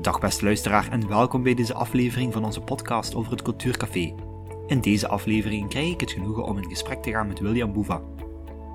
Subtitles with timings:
[0.00, 4.14] Dag beste luisteraar en welkom bij deze aflevering van onze podcast over het Cultuurcafé.
[4.66, 8.02] In deze aflevering krijg ik het genoegen om in gesprek te gaan met William Boeva.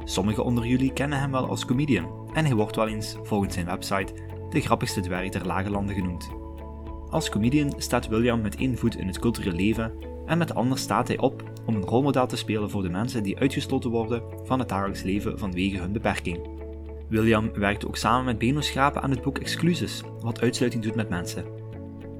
[0.03, 3.65] Sommigen onder jullie kennen hem wel als comedian en hij wordt wel eens, volgens zijn
[3.65, 4.13] website,
[4.49, 6.29] de grappigste dwerg der lage landen genoemd.
[7.09, 9.93] Als comedian staat William met één voet in het culturele leven
[10.25, 13.23] en met de ander staat hij op om een rolmodel te spelen voor de mensen
[13.23, 16.54] die uitgesloten worden van het dagelijks leven vanwege hun beperking.
[17.07, 21.09] William werkte ook samen met Beno Schrapen aan het boek Excluses, wat uitsluiting doet met
[21.09, 21.45] mensen.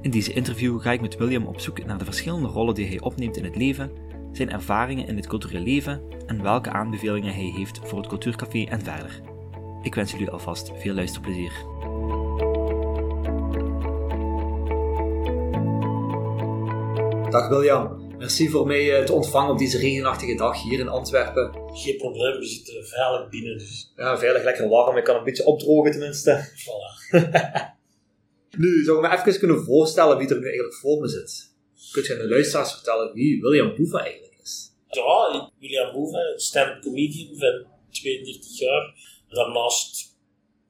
[0.00, 3.00] In deze interview ga ik met William op zoek naar de verschillende rollen die hij
[3.00, 3.90] opneemt in het leven,
[4.32, 8.80] zijn ervaringen in het culturele leven en welke aanbevelingen hij heeft voor het cultuurcafé en
[8.80, 9.20] verder.
[9.82, 11.52] Ik wens jullie alvast veel luisterplezier.
[17.30, 21.50] Dag William, merci voor mij te ontvangen op deze regenachtige dag hier in Antwerpen.
[21.72, 23.58] Geen probleem, we zitten veilig binnen.
[23.58, 23.92] Dus.
[23.96, 24.96] Ja, veilig, lekker warm.
[24.96, 26.48] Ik kan een beetje opdrogen tenminste.
[26.64, 26.90] Voilà.
[28.62, 31.54] nu, zou ik me even kunnen voorstellen wie er nu eigenlijk voor me zit?
[31.92, 34.72] Kunt je aan de luisteraars vertellen wie William Boeva eigenlijk is?
[34.88, 38.94] Ja, William Boeva, stand-up comedian van 32 jaar.
[39.28, 40.16] Daarnaast,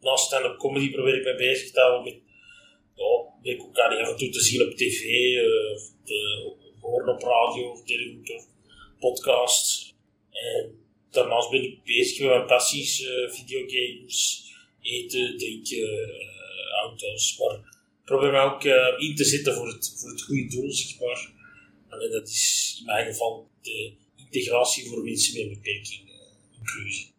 [0.01, 2.23] naast stand-up comedy probeer ik me bezig te houden met,
[2.95, 6.55] ja, ik ook af en toe te zien op tv, uh, te
[6.87, 8.45] horen op radio, of dergelijke
[8.99, 9.95] podcasts.
[10.31, 10.79] En
[11.11, 14.45] daarnaast ben ik bezig met mijn passies, uh, videogames,
[14.83, 17.39] eten, drinken, uh, auto's.
[17.39, 18.65] Maar ik probeer me ook
[19.01, 21.35] in te zetten voor het, voor het goede doel, zeg maar.
[21.89, 26.11] En dat is in mijn geval de integratie voor mensen met beperking,
[26.59, 27.15] inclusie.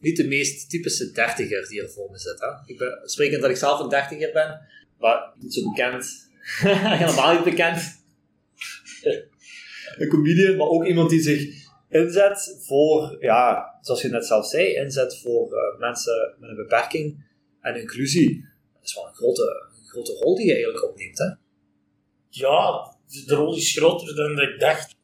[0.00, 2.40] Niet de meest typische dertiger die er voor me zit.
[2.40, 2.72] Hè?
[2.72, 4.60] Ik ben sprekend dat ik zelf een dertiger ben,
[4.98, 6.28] maar niet zo bekend.
[7.02, 7.99] Helemaal niet bekend.
[10.00, 14.74] Een comedian, maar ook iemand die zich inzet voor, ja, zoals je net zelf zei,
[14.74, 17.24] inzet voor uh, mensen met een beperking
[17.60, 18.44] en inclusie.
[18.74, 21.26] Dat is wel een grote, grote rol die je eigenlijk opneemt, hè?
[22.28, 24.96] Ja, de rol is groter dan ik dacht.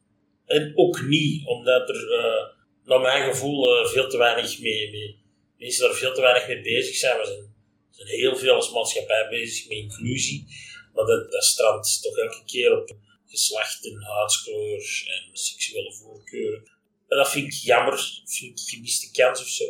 [0.45, 2.55] En ook niet, omdat er, uh,
[2.85, 5.19] naar mijn gevoel, uh, veel te weinig mee, mee,
[5.57, 7.17] mensen er veel te weinig mee bezig zijn.
[7.17, 7.53] We zijn,
[7.89, 10.45] zijn heel veel als maatschappij bezig met inclusie,
[10.93, 16.63] maar dat, dat strandt toch elke keer op geslacht en huidskleur en seksuele voorkeuren.
[17.07, 19.63] En dat vind ik jammer, vind ik gemiste kans of zo.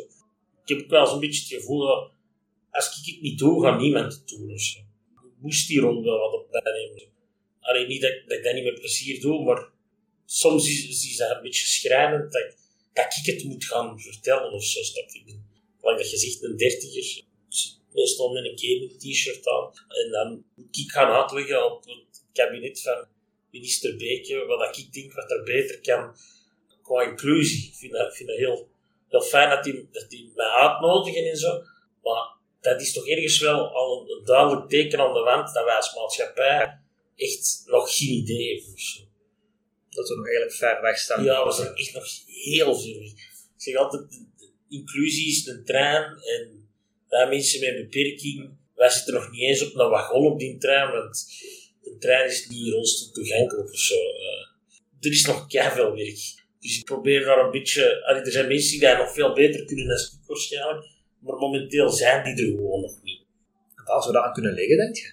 [0.64, 2.12] Ik heb ook wel eens een beetje het gevoel dat
[2.70, 4.78] als ik het niet doe, gaat niemand het doen of zo.
[4.78, 7.12] Ik moest die rol wel wat op nemen.
[7.60, 9.70] Alleen niet dat, dat, ik dat niet met plezier doe, maar
[10.26, 12.56] soms is, is dat een beetje schrijnend dat,
[12.92, 14.80] dat ik het moet gaan vertellen of zo.
[14.80, 15.46] Ik ben,
[15.80, 17.24] lang dat je zegt, een dertiger,
[17.92, 19.72] meestal met een gaming t-shirt aan.
[19.88, 23.06] En dan moet ik gaan uitleggen op het kabinet van
[23.50, 26.16] minister Beke wat ik denk wat er beter kan
[26.82, 27.68] qua inclusie.
[27.68, 28.68] Ik vind dat, vind dat heel,
[29.08, 31.62] heel fijn dat die, dat die mij uitnodigen en zo.
[32.02, 35.74] Maar dat is toch ergens wel al een, duidelijk teken aan de wand dat wij
[35.74, 36.78] als maatschappij
[37.16, 38.74] echt nog geen idee hebben.
[39.90, 41.24] Dat we nog eigenlijk ver weg staan.
[41.24, 43.10] Ja, we zijn echt nog heel ver weg.
[43.10, 46.68] Ik zeg altijd, de, de inclusie is een trein en
[47.08, 50.58] wij mensen met een beperking, wij zitten nog niet eens op een wagon op die
[50.58, 51.26] trein, want
[51.88, 53.94] de trein is niet rolstoel toegankelijk of zo.
[53.94, 54.46] Uh,
[55.00, 56.46] er is nog veel werk.
[56.60, 58.04] Dus ik probeer daar een beetje...
[58.04, 60.86] Allee, er zijn mensen die dat nog veel beter kunnen dan ik waarschijnlijk.
[61.18, 63.20] Maar momenteel zijn die er gewoon nog niet.
[63.76, 65.12] En waar zou dat aan kunnen liggen, denk je?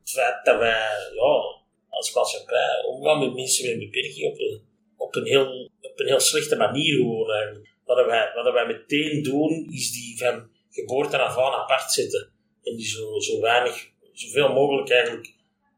[0.00, 4.60] Het feit dat wij ja, als maatschappij omgaan met mensen met een beperking op een,
[4.96, 7.68] op een, heel, op een heel slechte manier gewoon eigenlijk.
[7.84, 12.28] Wat wij, wat wij meteen doen, is die van geboorte af aan apart zetten.
[12.62, 15.34] En die zo, zo weinig, zoveel mogelijk eigenlijk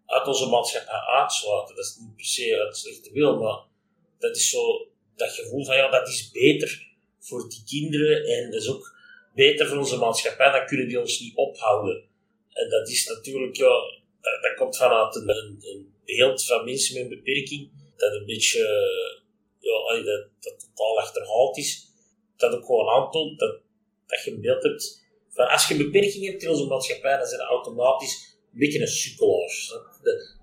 [0.06, 1.76] uit onze maatschappij uitsluiten.
[1.76, 3.58] Dat is niet per se uit slechte wil, maar
[4.18, 6.86] dat is zo dat gevoel van ja, dat is beter
[7.18, 8.96] voor die kinderen en dat is ook
[9.34, 12.04] beter voor onze maatschappij, dan kunnen die ons niet ophouden.
[12.50, 13.74] En dat is natuurlijk, ja,
[14.20, 18.58] dat, dat komt vanuit een, een, beeld van mensen met een beperking, dat een beetje,
[19.58, 21.86] ja, dat, dat totaal achterhaald is.
[22.36, 23.60] Dat ook gewoon aantoont dat,
[24.06, 27.26] dat je een beeld hebt van als je een beperking hebt in onze maatschappij, dan
[27.26, 29.82] zijn automatisch beetje een sukkelaar.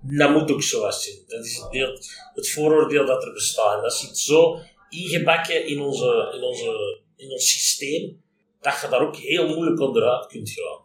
[0.02, 1.16] Dat, moet ook zo zijn.
[1.26, 3.82] Dat is het, beeld, het vooroordeel dat er bestaat.
[3.82, 8.22] dat zit zo ingebakken in, onze, in, onze, in ons systeem,
[8.60, 10.80] dat je daar ook heel moeilijk onderuit kunt gaan.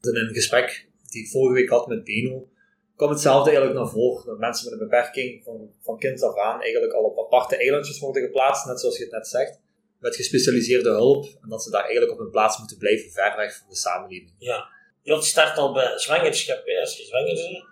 [0.00, 2.48] In een gesprek die ik vorige week had met Beno,
[2.96, 4.26] kwam hetzelfde eigenlijk naar voren.
[4.26, 7.98] Dat mensen met een beperking van, van kind af aan eigenlijk al op aparte eilandjes
[7.98, 9.60] worden geplaatst, net zoals je het net zegt,
[9.98, 13.56] met gespecialiseerde hulp, en dat ze daar eigenlijk op hun plaats moeten blijven, ver weg
[13.56, 14.32] van de samenleving.
[14.38, 14.68] Ja.
[15.14, 16.66] Het start al bij zwangerschap.
[16.66, 16.80] Hè.
[16.80, 17.64] Als je zwanger bent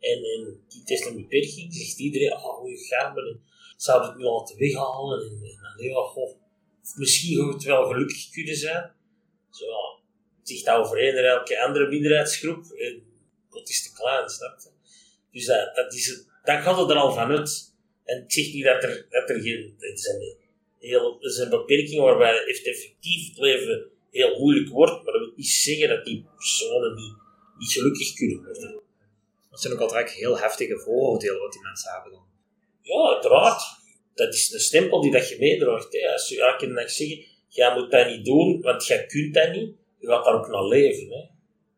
[0.00, 3.36] en, en die test een beperking, zegt iedereen, oh, hoe gaat het?
[3.76, 5.20] Zou het nu laten weghalen?
[5.20, 6.34] En, en, of
[6.96, 8.92] misschien zou het wel gelukkig kunnen zijn.
[9.50, 9.66] Zo,
[10.42, 12.64] zegt dat over een elke andere minderheidsgroep.
[12.70, 13.08] En,
[13.64, 14.68] is te klein, snap je?
[15.32, 17.74] Dus dat, dat is het, dan gaat het er al van uit.
[18.04, 20.36] En ik zeg niet dat er, dat er geen, het zijn
[20.78, 25.32] heel, er zijn beperkingen waarbij het effectief het leven heel moeilijk wordt, maar dat wil
[25.36, 27.14] niet zeggen dat die personen niet,
[27.58, 28.80] niet gelukkig kunnen worden.
[29.50, 32.24] Dat zijn ook altijd heel heftige vooroordelen wat die mensen hebben dan.
[32.82, 33.62] Ja, uiteraard.
[34.14, 35.92] Dat is een stempel die dat je meedraagt.
[35.92, 36.12] Hè.
[36.12, 37.18] Als je elke dag zegt,
[37.48, 40.64] jij moet dat niet doen, want jij kunt dat niet, je gaat daar ook naar
[40.66, 41.08] leven.
[41.10, 41.24] Hè.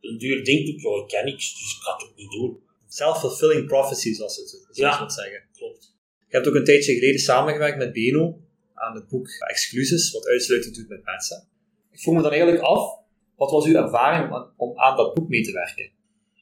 [0.08, 2.61] Een duur denkt ook, ja, ik kan niks, dus ik ga het ook niet doen.
[2.88, 5.08] Self-fulfilling prophecy, zoals ze het Ja.
[5.08, 5.44] zeggen.
[5.56, 5.94] Klopt.
[6.28, 8.40] Je hebt ook een tijdje geleden samengewerkt met Beno
[8.75, 11.49] aan het boek Exclusies, wat uitsluiting doet met mensen.
[11.92, 12.98] Ik vroeg me dan eigenlijk af,
[13.36, 15.90] wat was uw ervaring om- aan dat boek mee te werken?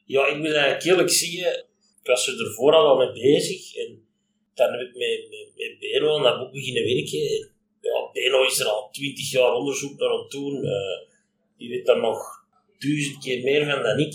[0.05, 1.57] Ja, ik moet eigenlijk eerlijk zeggen,
[2.01, 3.75] ik was er ervoor al mee bezig.
[3.75, 4.05] En
[4.53, 7.19] dan heb ik met, met, Beno aan dat boek beginnen werken.
[7.19, 7.51] En,
[7.81, 10.63] ja, Beno is er al twintig jaar onderzoek naar aan het doen.
[10.65, 11.07] Eh,
[11.57, 12.45] die weet daar nog
[12.79, 14.13] duizend keer meer van dan ik.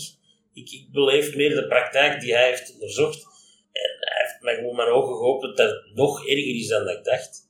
[0.53, 0.71] ik.
[0.71, 3.23] Ik beleef meer de praktijk die hij heeft onderzocht.
[3.71, 6.97] En hij heeft mij gewoon mijn ogen geopend dat het nog erger is dan dat
[6.97, 7.49] ik dacht.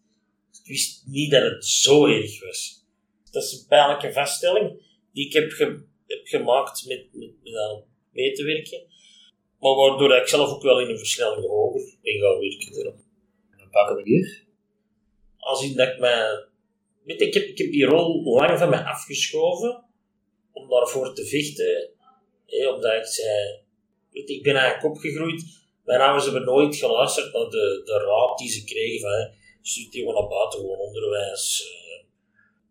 [0.64, 2.77] Ik wist niet dat het zo erg was.
[3.38, 4.82] Dat is een pijnlijke vaststelling
[5.14, 8.82] die ik heb, ge- heb gemaakt met, met, met aan mee te werken.
[9.60, 12.80] Maar waardoor ik zelf ook wel in een versnelling hoger ben gaan werken.
[12.80, 13.00] erop.
[13.52, 14.44] En op welke manier?
[15.38, 16.46] Als in dat ik mij...
[17.04, 19.84] Weet ik heb, ik heb die rol lang van mij afgeschoven
[20.52, 21.90] om daarvoor te vechten.
[22.46, 23.62] Hè, omdat ik zei...
[24.12, 25.44] Weet ik ben eigenlijk opgegroeid.
[25.86, 29.12] Mijn ouders hebben nooit geluisterd naar de, de raad die ze kregen van...
[29.12, 29.26] hè,
[29.62, 31.74] Studeer gewoon naar buitengewoon onderwijs.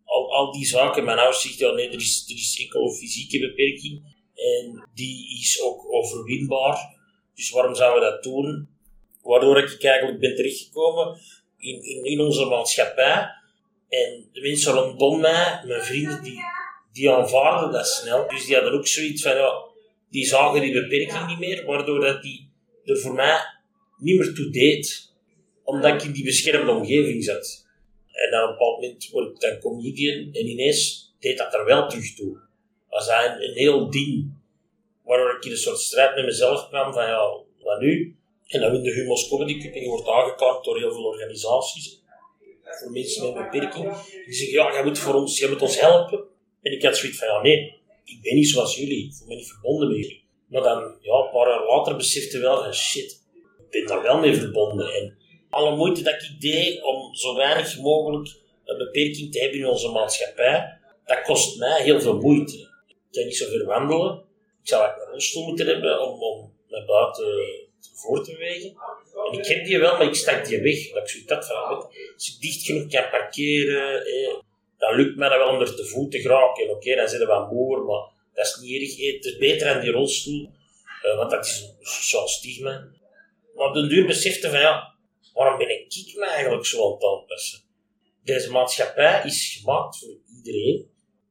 [0.07, 1.03] Al, al die zaken.
[1.03, 4.15] Mijn ouders zeggen, ja nee, er is, er is enkel fysieke beperking.
[4.35, 6.95] En die is ook overwinbaar.
[7.35, 8.69] Dus waarom zouden we dat doen?
[9.21, 11.19] Waardoor ik eigenlijk ben terechtgekomen
[11.57, 13.29] in, in, in onze maatschappij.
[13.89, 16.39] En de mensen rondom mij, mijn vrienden, die,
[16.91, 18.27] die aanvaarden dat snel.
[18.27, 19.65] Dus die hadden ook zoiets van, ja,
[20.09, 22.49] die zagen die beperking niet meer, waardoor dat die
[22.83, 23.39] er voor mij
[23.97, 25.11] niet meer toe deed.
[25.63, 27.66] Omdat ik in die beschermde omgeving zat.
[28.23, 31.65] En dan op een bepaald moment word ik dan comedian en ineens deed dat er
[31.65, 32.33] wel terug toe.
[32.89, 34.31] Dat was een, een heel ding.
[35.03, 38.15] Waardoor ik in een soort strijd met mezelf kwam van, ja, wat nu?
[38.47, 42.01] En dan win de Humo's Comedy Cup en wordt aangekaart door heel veel organisaties.
[42.63, 43.93] Voor mensen met een beperking.
[44.25, 46.23] Die zeggen, ja, jij moet, voor ons, jij moet ons helpen.
[46.61, 49.05] En ik had zoiets van, ja, nee, ik ben niet zoals jullie.
[49.05, 50.23] Ik voel me niet verbonden met jullie.
[50.47, 53.23] Maar dan, ja, een paar jaar later besefte wel van, shit,
[53.57, 54.93] ik ben daar wel mee verbonden.
[54.93, 55.17] En
[55.49, 58.35] alle moeite dat ik deed om zo weinig mogelijk
[58.65, 62.57] een beperking te hebben in onze maatschappij, dat kost mij heel veel moeite.
[62.87, 64.23] Ik kan niet zo ver wandelen.
[64.61, 67.55] Ik zou een rolstoel moeten hebben om, om naar buiten
[67.93, 68.75] voor te bewegen.
[69.31, 70.91] En ik heb die wel, maar ik stak die weg.
[70.91, 71.55] Dat ik had van,
[72.13, 74.03] als ik dicht genoeg kan parkeren,
[74.77, 76.69] dan lukt mij dat wel om er te voet te geraken.
[76.69, 79.15] Oké, dan zitten we wat moer, maar dat is niet erg.
[79.15, 80.49] Het is beter dan die rolstoel,
[81.01, 81.73] eh, want dat is
[82.13, 82.87] een stigma.
[83.55, 84.95] Maar op den duur besefte van, ja,
[85.37, 87.65] waarom ben ik me eigenlijk zo aan het?
[88.23, 90.79] Deze maatschappij is gemaakt voor iedereen.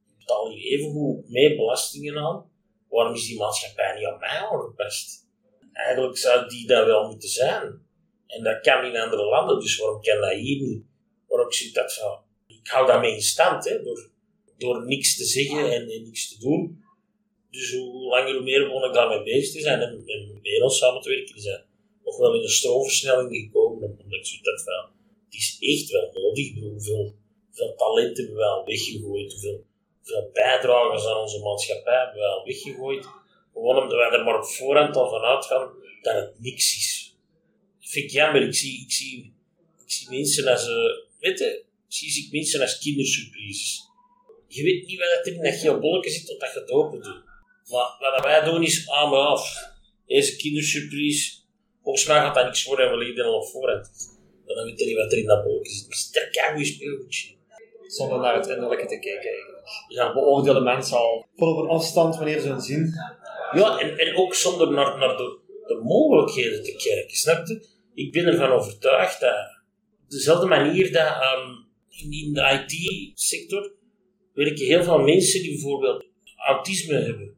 [0.08, 2.50] Ik betaal hier evengoed mee belastingen aan.
[2.88, 5.26] Waarom is die maatschappij niet aan mij aangepast?
[5.72, 7.86] Eigenlijk zou die dat wel moeten zijn.
[8.26, 10.84] En dat kan in andere landen, dus waarom kan dat hier niet?
[11.28, 12.18] Waarom ik dat van?
[12.46, 14.10] Ik hou daarmee in stand, hè, door,
[14.56, 16.84] door niks te zeggen en, niks te doen.
[17.50, 20.02] Dus hoe langer hoe meer begon ik daarmee bezig te zijn en,
[20.42, 21.64] en ons samen te werken, dat
[22.06, 24.92] nog wel in een stroomversnelling gekomen, omdat ik zoiets had van,
[25.24, 27.14] het is echt wel nodig, hoeveel,
[27.46, 29.64] hoeveel talent hebben we al weggegooid, hoeveel
[30.32, 33.06] bijdragers aan onze maatschappij hebben we al weggegooid,
[33.52, 35.70] gewoon omdat wij er maar op voorhand al van uitgaan
[36.02, 37.16] dat het niks is.
[37.80, 39.34] Dat vind ik jammer, ik zie, ik zie,
[40.08, 40.74] mensen als, uh,
[41.20, 43.84] weet je, zie ik mensen als kindersurprises.
[44.48, 47.22] Je weet niet wat er in dat geel bolletje zit totdat je het open doet.
[47.70, 49.70] Maar wat wij doen is, ah maar af,
[50.06, 51.32] deze kindersurprise,
[51.86, 53.90] volgens mij gaat dat niks worden en we liggen er al op voorhand.
[54.44, 55.84] Dan weet je niet wat er in dat bolletje zit.
[55.84, 57.34] Het is een keigoed speelgoedje.
[57.86, 59.68] Zonder naar het innerlijke te kijken eigenlijk.
[59.88, 62.94] Ja, Beoordelen mensen al van op een afstand wanneer ze hun zien.
[63.52, 67.66] Ja, en, en ook zonder naar, naar de, de mogelijkheden te kijken, snap je?
[67.94, 69.34] Ik ben ervan overtuigd dat
[70.04, 71.50] op dezelfde manier dat ehm,
[71.88, 73.72] in, in de IT-sector
[74.32, 76.06] werken heel veel mensen die bijvoorbeeld
[76.46, 77.36] autisme hebben.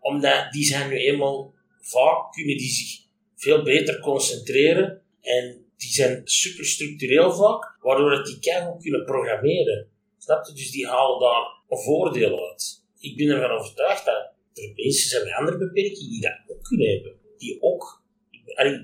[0.00, 3.07] Omdat die zijn nu eenmaal vaak, kunnen die zich
[3.38, 7.36] veel beter concentreren en die zijn super structureel
[7.80, 9.88] waardoor dat die keihard kunnen programmeren.
[10.18, 10.52] Snap je?
[10.52, 12.84] Dus die halen daar een voordeel uit.
[12.98, 16.88] Ik ben ervan overtuigd dat er mensen zijn met andere beperkingen die dat ook kunnen
[16.88, 17.12] hebben.
[17.38, 18.02] Die ook,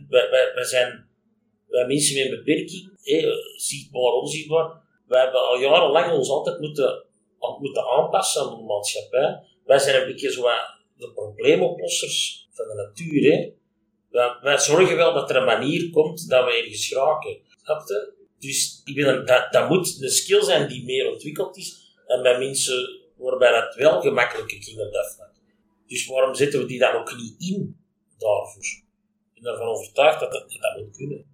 [0.09, 1.09] wij, zijn
[1.69, 2.91] wij mensen met een beperking,
[3.57, 7.05] zichtbaar, onzichtbaar, wij hebben al jarenlang ons altijd moeten,
[7.59, 9.41] moeten aanpassen aan de maatschappij.
[9.65, 10.43] Wij zijn een beetje zo
[10.97, 13.33] de probleemoplossers van de natuur.
[13.33, 13.53] Hè.
[14.15, 17.37] Wij, wij zorgen wel dat er een manier komt dat we ergens geraken.
[17.63, 18.13] Snap je?
[18.39, 22.39] Dus ik ben, dat, dat moet een skill zijn die meer ontwikkeld is dan bij
[22.39, 25.33] mensen waarbij dat wel gemakkelijker ging op dat vlak.
[25.87, 27.77] Dus waarom zetten we die dan ook niet in
[28.19, 28.65] daarvoor?
[29.35, 31.25] Ik ben ervan overtuigd dat dat, dat moet kunnen.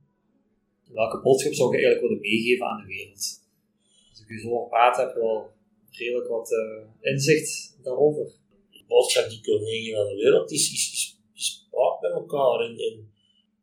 [0.87, 3.41] Welke boodschap zou je eigenlijk willen meegeven aan de wereld?
[4.11, 5.51] Als ik u zo hoor praten, heb je wel
[5.91, 8.25] redelijk wat uh, inzicht daarover.
[8.71, 11.10] De boodschap die ik wil meegeven aan de wereld is, is
[11.71, 13.12] praat met elkaar en, en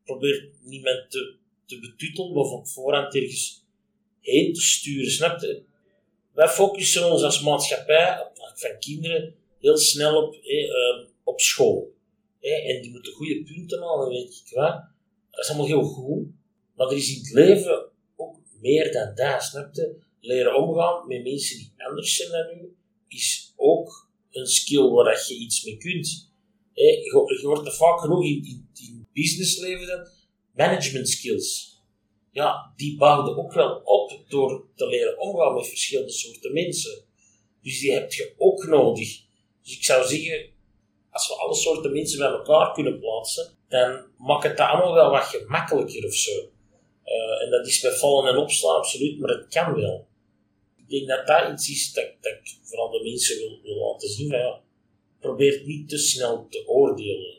[0.05, 1.35] probeer niemand te,
[1.65, 3.63] te betutelen of op voorhand ergens
[4.21, 5.11] heen te sturen.
[5.11, 5.63] Snap je?
[6.33, 11.95] Wij focussen ons als maatschappij van kinderen heel snel op, eh, op school.
[12.41, 14.83] en die moeten goede punten halen, weet ik wat.
[15.31, 16.27] Dat is allemaal heel goed.
[16.75, 19.95] Maar er is in het leven ook meer dan dat, snap je?
[20.19, 22.75] Leren omgaan met mensen die anders zijn dan u,
[23.07, 26.26] is ook een skill waar je iets mee kunt.
[26.85, 30.11] Je, je wordt er vaak genoeg in, in businessleven
[30.55, 31.75] management skills.
[32.31, 37.05] Ja, die bouwden ook wel op door te leren omgaan met verschillende soorten mensen.
[37.61, 39.21] Dus die heb je ook nodig.
[39.63, 40.49] Dus ik zou zeggen,
[41.11, 45.23] als we alle soorten mensen bij elkaar kunnen plaatsen, dan maakt het allemaal wel wat
[45.23, 46.31] gemakkelijker of zo.
[47.05, 50.07] Uh, en dat is bij vallen en opstaan absoluut, maar het kan wel.
[50.77, 54.31] Ik denk dat dat iets is dat, dat ik vooral de mensen wil, laten zien.
[54.31, 54.61] Ja,
[55.27, 57.35] probeer niet te snel te oordelen.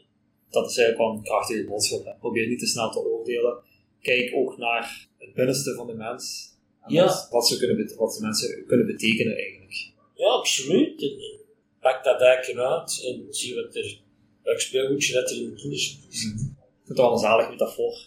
[0.50, 2.16] Dat is eigenlijk wel een krachtige boodschap.
[2.20, 3.58] Probeer niet te snel te oordelen.
[4.00, 6.46] Kijk ook naar het binnenste van de mens.
[6.86, 7.26] Ja.
[7.30, 9.90] Wat, ze kunnen, wat de mensen kunnen betekenen eigenlijk.
[10.14, 11.02] Ja, absoluut.
[11.02, 11.38] En,
[11.80, 14.00] pak dat dijkje uit en zie wat er,
[14.42, 15.98] welk speelgoedje dat er in de is.
[16.24, 16.56] Mm.
[16.88, 18.04] Ik vind het wel een zalig metafoor.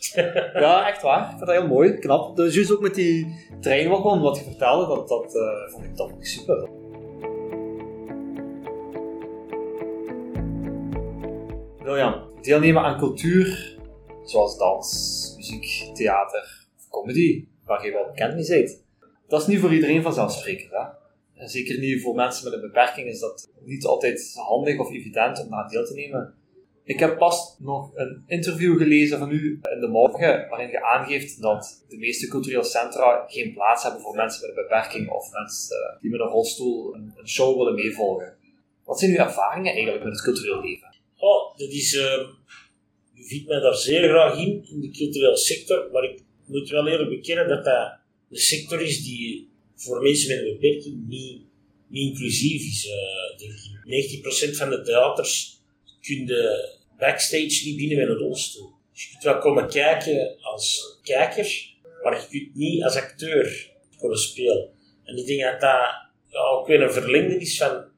[0.64, 1.22] ja, echt waar.
[1.22, 2.36] Ik vind dat heel mooi, knap.
[2.36, 3.28] Dus juist ook met die
[3.62, 6.70] treinwagon, wat je vertelde, dat, dat uh, vond ik toch super.
[11.84, 13.78] William, deelnemen aan cultuur,
[14.24, 18.84] zoals dans, muziek, theater of comedy, waar je wel bekend mee bent,
[19.28, 20.72] dat is niet voor iedereen vanzelfsprekend.
[20.72, 20.84] Hè?
[21.42, 25.44] En zeker niet voor mensen met een beperking is dat niet altijd handig of evident
[25.44, 26.34] om daar deel te nemen.
[26.84, 31.42] Ik heb pas nog een interview gelezen van u in de morgen, waarin je aangeeft
[31.42, 35.78] dat de meeste culturele centra geen plaats hebben voor mensen met een beperking of mensen
[35.78, 38.38] eh, die met een rolstoel een, show willen meevolgen.
[38.86, 40.91] Wat zijn uw ervaringen eigenlijk met het cultureel leven?
[41.22, 41.94] Oh, dat is.
[41.94, 42.28] Uh,
[43.16, 46.88] u vindt mij daar zeer graag in, in de culturele sector, maar ik moet wel
[46.88, 47.98] eerlijk bekennen dat dat
[48.30, 51.42] de sector is die voor mensen met een beperking niet,
[51.92, 52.86] inclusief is.
[52.86, 54.54] Uh, denk ik.
[54.54, 55.60] 90% van de theaters
[56.02, 58.72] kun je backstage niet binnen met een rolstoel.
[58.94, 64.18] Dus je kunt wel komen kijken als kijker, maar je kunt niet als acteur komen
[64.18, 64.70] spelen.
[65.04, 67.91] En ik denk dat dat ook weer een verlengde is van,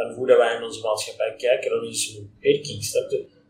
[0.00, 2.90] van hoe dat wij in onze maatschappij kijken naar mensen met beperking.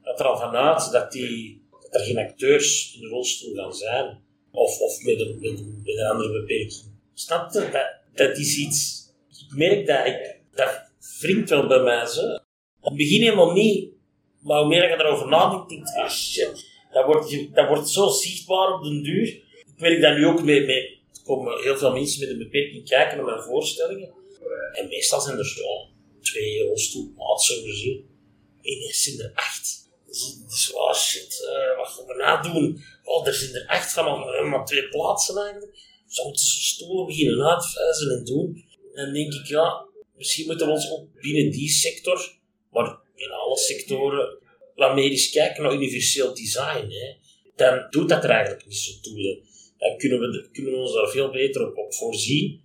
[0.02, 4.18] Dat, er al vanuit dat, die, dat er geen acteurs in de rolstoel gaan zijn.
[4.52, 6.84] Of, of met, een, een, een andere beperking.
[7.14, 7.68] Snap je?
[7.72, 9.08] Dat, dat is iets...
[9.28, 10.38] Ik merk dat ik...
[10.54, 10.80] Dat
[11.20, 12.06] wringt wel bij mij.
[12.06, 12.34] Zo.
[12.80, 13.88] Op het begin helemaal niet.
[14.40, 18.08] Maar hoe meer je erover nadenkt, denk je, ah shit, dat wordt, dat wordt zo
[18.08, 19.26] zichtbaar op den duur.
[19.26, 22.88] Ik merk dat nu ook mee, mee er komen heel veel mensen met een beperking
[22.88, 24.10] kijken naar mijn voorstellingen.
[24.72, 25.89] En meestal zijn er zo
[26.22, 28.08] twee rolstoelplaatsen gezien.
[28.62, 29.88] Ineens zijn er acht.
[30.48, 32.82] Dus oh shit, uh, wat gaan we nou doen?
[33.04, 35.78] Oh, er zijn er echt van maar, maar twee plaatsen eigenlijk.
[36.08, 38.64] Zo moeten ze stoelen beginnen uitvijzen en doen.
[38.94, 39.86] En dan denk ik, ja,
[40.16, 42.38] misschien moeten we ons ook binnen die sector,
[42.70, 44.38] maar in alle sectoren
[44.74, 46.86] wat meer eens kijken naar universeel design.
[46.88, 47.14] Hè.
[47.56, 49.42] Dan doet dat er eigenlijk niet zo toe.
[49.78, 52.60] Dan kunnen we, kunnen ons daar veel beter op, op voorzien.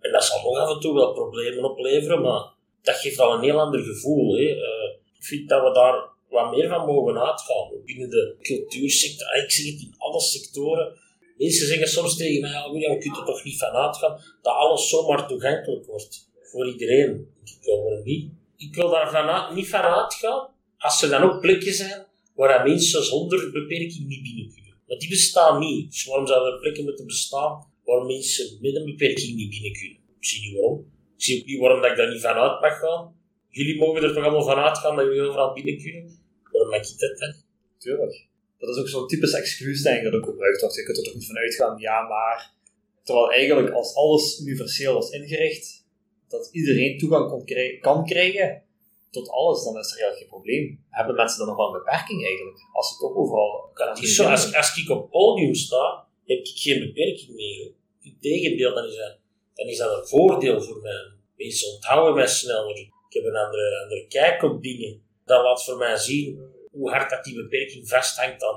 [0.00, 2.54] En dat zal nog af en toe wel problemen opleveren, maar
[2.86, 4.36] dat geeft al een heel ander gevoel.
[4.36, 4.42] Hè.
[4.42, 7.70] Uh, ik vind dat we daar wat meer van mogen uitgaan.
[7.84, 10.98] Binnen de cultuursector, ah, ik zeg het in alle sectoren.
[11.36, 14.54] Mensen zeggen soms tegen mij, oh, William, je kunt er toch niet van uitgaan dat
[14.54, 17.34] alles zomaar toegankelijk wordt voor iedereen.
[17.44, 18.30] Ik wil niet?
[18.56, 23.04] ik wil daar van, niet van uitgaan, als er dan ook plekken zijn waar mensen
[23.04, 24.74] zonder beperking niet binnen kunnen.
[24.86, 25.90] Want die bestaan niet.
[25.90, 29.98] Dus waarom zouden er plekken moeten bestaan waar mensen met een beperking niet binnen kunnen?
[30.18, 30.94] Ik zie niet waarom.
[31.16, 33.14] Ik zie ook niet waarom dat ik daar niet van uit mag gaan.
[33.48, 36.18] Jullie mogen er toch allemaal van uitgaan dat jullie overal binnen kunnen?
[36.52, 37.34] Waarom mag ik dat dan?
[37.78, 38.26] Tuurlijk.
[38.58, 40.76] Dat is ook zo'n typisch excuus denk ik dat ook gebruikt wordt.
[40.76, 42.54] Je kunt er toch niet van uitgaan, ja maar...
[43.02, 45.86] Terwijl eigenlijk als alles universeel was ingericht,
[46.28, 48.62] dat iedereen toegang kon krijgen, kan krijgen
[49.10, 50.84] tot alles, dan is er eigenlijk geen probleem.
[50.90, 52.58] Hebben mensen dan nog wel een beperking eigenlijk?
[52.72, 53.70] Als ze toch overal...
[53.94, 57.72] Zo, als, als ik op het podium sta, heb ik geen beperking meer.
[58.00, 59.18] Integendeel, dan is dat,
[59.56, 61.12] dan is dat een voordeel voor mij.
[61.36, 62.76] Mensen onthouden mij sneller.
[62.78, 65.02] Ik heb een andere, andere kijk op dingen.
[65.24, 68.54] dat laat voor mij zien hoe hard dat die beperking vasthangt aan,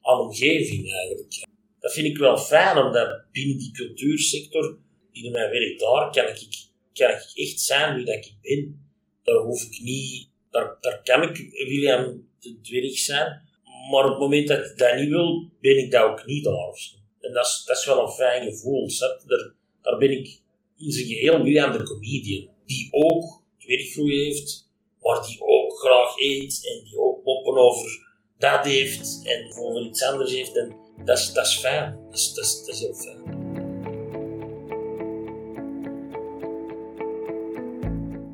[0.00, 1.46] aan, omgeving eigenlijk.
[1.80, 4.78] Dat vind ik wel fijn, omdat binnen die cultuursector,
[5.12, 8.90] binnen mijn werk daar, kan ik, kan ik echt zijn wie dat ik ben.
[9.22, 13.42] Daar hoef ik niet, daar, daar kan ik William de Dwerg zijn,
[13.90, 16.96] maar op het moment dat ik dat niet wil, ben ik dat ook niet daar.
[17.20, 18.88] En dat is, dat is wel een fijn gevoel.
[19.26, 19.54] Daar,
[19.88, 20.40] daar ben ik
[20.76, 26.60] in zijn geheel William de comedian, die ook dwerggroei heeft, maar die ook graag eet
[26.66, 28.06] en die ook poppen over
[28.38, 30.56] dat heeft en over iets anders heeft.
[30.56, 31.98] En dat is, dat is fijn.
[32.10, 33.36] Dat is, dat, is, dat is heel fijn.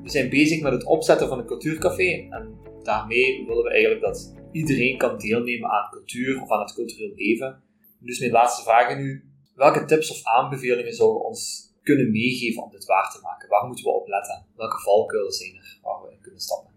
[0.03, 4.35] We zijn bezig met het opzetten van een cultuurcafé en daarmee willen we eigenlijk dat
[4.53, 7.63] iedereen kan deelnemen aan cultuur of aan het cultureel leven.
[8.01, 9.34] Dus mijn laatste vraag aan u.
[9.55, 13.49] Welke tips of aanbevelingen zouden ons kunnen meegeven om dit waar te maken?
[13.49, 14.47] Waar moeten we op letten?
[14.57, 16.73] Welke valkuilen zijn er waar we in kunnen stappen?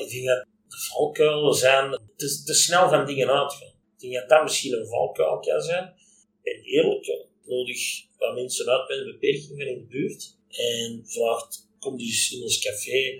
[0.00, 3.68] ik denk dat de valkuilen zijn te, te snel van dingen uitgaan.
[3.68, 5.94] Ik denk dat dat misschien een valkuil kan zijn.
[6.42, 10.36] En eerlijk, nodig wat mensen uit met een beperking van in de buurt.
[10.48, 13.16] En vraagt, kom dus in ons café,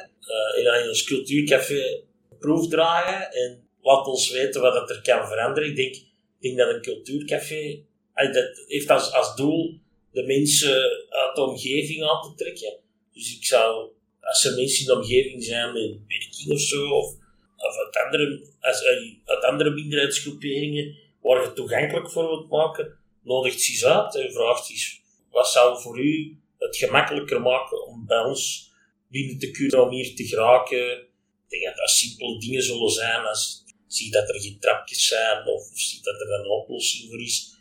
[0.57, 2.03] uh, in ons cultuurcafé,
[2.39, 3.33] proef draaien.
[3.33, 5.69] En laat ons weten wat er kan veranderen.
[5.69, 6.07] Ik denk, ik
[6.41, 9.79] denk dat een cultuurcafé, dat heeft als, als doel
[10.13, 10.75] de mensen
[11.09, 12.77] uit de omgeving aan te trekken.
[13.13, 13.91] Dus ik zou,
[14.21, 17.15] als er mensen in de omgeving zijn met een beperking of zo, of,
[17.57, 23.89] of uit, andere, eh, uit andere minderheidsgroeperingen, waar je toegankelijk voor wilt maken, nodigt ze
[23.89, 28.71] uit en vraagt eens, wat zou voor u het gemakkelijker maken om bij ons
[29.09, 30.93] binnen te kunnen om hier te geraken?
[31.01, 35.47] Ik denk dat dat simpele dingen zullen zijn als zie dat er geen trapjes zijn,
[35.47, 37.54] of, of zie dat er een oplossing voor is,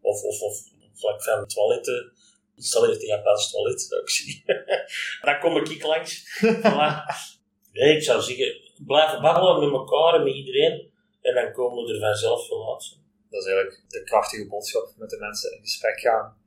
[0.00, 0.62] of, of, of
[0.94, 2.12] vlak van toiletten
[2.60, 4.42] installeert een Japans toilet, dat ik zie.
[5.26, 6.40] dan kom ik langs.
[7.72, 10.90] nee, ik zou zeggen, blijven babbelen met elkaar en met iedereen.
[11.20, 12.98] En dan komen we er vanzelf wel uit.
[13.30, 16.38] Dat is eigenlijk de krachtige boodschap, met de mensen in gesprek gaan.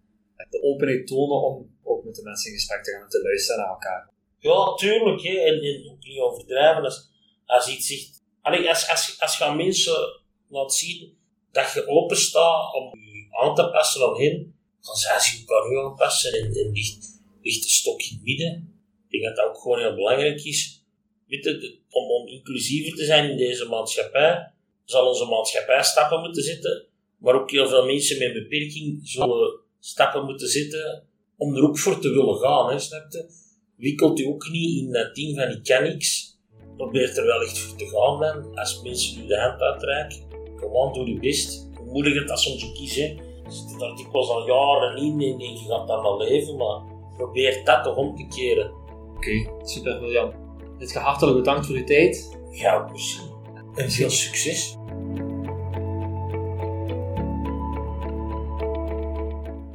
[0.50, 3.62] De openheid tonen om ook met de mensen in gesprek te gaan en te luisteren
[3.62, 4.10] naar elkaar.
[4.40, 5.22] Ja, tuurlijk.
[5.22, 5.38] Hè.
[5.38, 6.84] En, en ook niet overdrijven.
[6.84, 7.10] Als,
[7.46, 8.24] als iets zegt...
[8.42, 11.18] Allee, als, als, als je aan mensen laat zien
[11.52, 12.92] dat je open staat om
[13.42, 17.70] aan te passen aan hen, dan zijn ze elkaar aanpassen en, en ligt, ligt de
[17.70, 18.74] stok in het midden.
[19.10, 20.84] Ik denk dat dat ook gewoon heel belangrijk is.
[21.28, 24.52] Weet om, om inclusiever te zijn in deze maatschappij,
[24.86, 26.86] zal onze maatschappij stappen moeten zetten,
[27.18, 31.80] maar ook heel veel mensen met een beperking zullen stappen moeten zetten om er ook
[31.80, 33.30] voor te willen gaan, hè, snap je?
[33.76, 36.38] Wikkelt u ook niet in dat team van ik kan niks.
[36.78, 38.58] Probeer er wel echt voor te gaan.
[38.58, 40.18] Als mensen u de hand uitreiken,
[40.56, 42.96] gewoon doe je best moeilijker dat soms ook is.
[42.96, 43.16] Hè.
[43.48, 46.82] zit er dikwijls al jaren in en je gaat dan wel leven, maar
[47.18, 48.72] probeer dat toch om te keren.
[49.16, 50.32] Oké, super William.
[50.78, 52.38] Het hartelijk bedankt voor uw tijd.
[52.52, 53.32] Ja, precies.
[53.76, 54.78] En veel succes.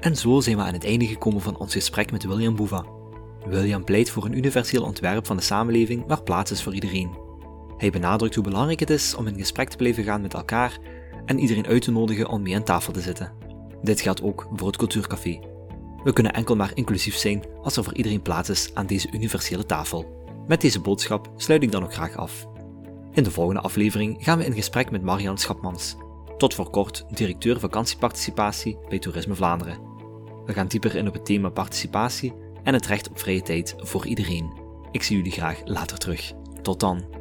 [0.00, 2.84] En zo zijn we aan het einde gekomen van ons gesprek met William Boeva.
[3.46, 7.10] William pleit voor een universeel ontwerp van de samenleving waar plaats is voor iedereen.
[7.76, 10.78] Hij benadrukt hoe belangrijk het is om in gesprek te blijven gaan met elkaar
[11.28, 13.32] en iedereen uit te nodigen om mee aan tafel te zitten.
[13.82, 15.40] Dit geldt ook voor het cultuurcafé.
[16.04, 19.66] We kunnen enkel maar inclusief zijn als er voor iedereen plaats is aan deze universele
[19.66, 20.26] tafel.
[20.46, 22.46] Met deze boodschap sluit ik dan ook graag af.
[23.12, 25.96] In de volgende aflevering gaan we in gesprek met Marian Schapmans,
[26.36, 29.78] tot voor kort directeur vakantieparticipatie bij Toerisme Vlaanderen.
[30.46, 34.06] We gaan dieper in op het thema participatie en het recht op vrije tijd voor
[34.06, 34.52] iedereen.
[34.90, 36.32] Ik zie jullie graag later terug.
[36.62, 37.17] Tot dan.